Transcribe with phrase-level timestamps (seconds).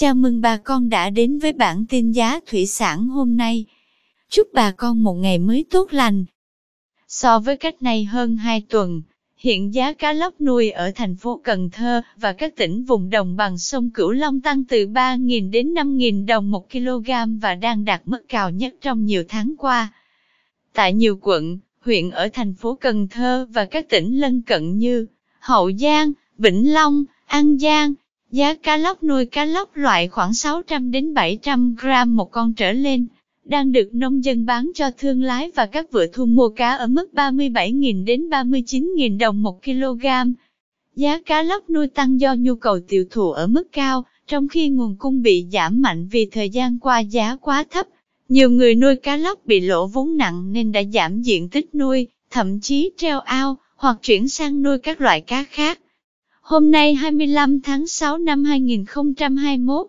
[0.00, 3.64] Chào mừng bà con đã đến với bản tin giá thủy sản hôm nay.
[4.30, 6.24] Chúc bà con một ngày mới tốt lành.
[7.08, 9.02] So với cách này hơn 2 tuần,
[9.36, 13.36] hiện giá cá lóc nuôi ở thành phố Cần Thơ và các tỉnh vùng đồng
[13.36, 18.02] bằng sông Cửu Long tăng từ 3.000 đến 5.000 đồng một kg và đang đạt
[18.04, 19.92] mức cao nhất trong nhiều tháng qua.
[20.72, 25.06] Tại nhiều quận, huyện ở thành phố Cần Thơ và các tỉnh lân cận như
[25.38, 27.94] Hậu Giang, Vĩnh Long, An Giang,
[28.30, 32.72] giá cá lóc nuôi cá lóc loại khoảng 600 đến 700 gram một con trở
[32.72, 33.06] lên,
[33.44, 36.86] đang được nông dân bán cho thương lái và các vựa thu mua cá ở
[36.86, 40.06] mức 37.000 đến 39.000 đồng một kg.
[40.96, 44.68] Giá cá lóc nuôi tăng do nhu cầu tiêu thụ ở mức cao, trong khi
[44.68, 47.86] nguồn cung bị giảm mạnh vì thời gian qua giá quá thấp.
[48.28, 52.06] Nhiều người nuôi cá lóc bị lỗ vốn nặng nên đã giảm diện tích nuôi,
[52.30, 55.78] thậm chí treo ao, hoặc chuyển sang nuôi các loại cá khác.
[56.48, 59.86] Hôm nay 25 tháng 6 năm 2021,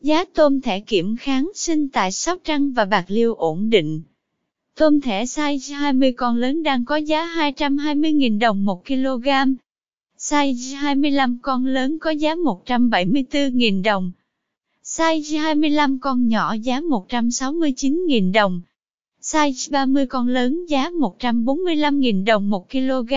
[0.00, 4.02] giá tôm thẻ kiểm kháng sinh tại Sóc Trăng và Bạc Liêu ổn định.
[4.76, 9.28] Tôm thẻ size 20 con lớn đang có giá 220.000 đồng 1 kg.
[10.18, 14.12] Size 25 con lớn có giá 174.000 đồng.
[14.84, 18.60] Size 25 con nhỏ giá 169.000 đồng.
[19.22, 23.12] Size 30 con lớn giá 145.000 đồng 1 kg.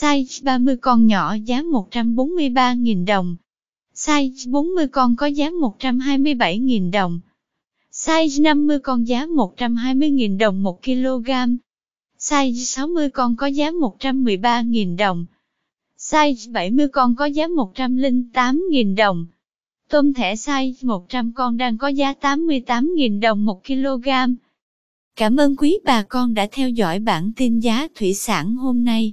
[0.00, 3.36] Size 30 con nhỏ giá 143.000 đồng.
[3.94, 7.20] Size 40 con có giá 127.000 đồng.
[7.92, 11.30] Size 50 con giá 120.000 đồng 1 kg.
[12.18, 15.26] Size 60 con có giá 113.000 đồng.
[15.98, 19.26] Size 70 con có giá 108.000 đồng.
[19.88, 24.08] Tôm thẻ size 100 con đang có giá 88.000 đồng 1 kg.
[25.16, 29.12] Cảm ơn quý bà con đã theo dõi bản tin giá thủy sản hôm nay.